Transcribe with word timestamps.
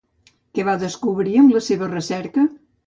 Què 0.57 0.65
va 0.71 0.75
descobrir 0.85 1.37
amb 1.43 1.55
la 1.59 1.65
seva 1.69 1.95
recerca? 1.97 2.51